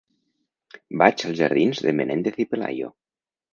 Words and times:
Vaig 1.01 1.21
als 1.27 1.37
jardins 1.41 1.83
de 1.89 1.95
Menéndez 2.01 2.43
y 2.43 2.49
Pelayo. 2.55 2.93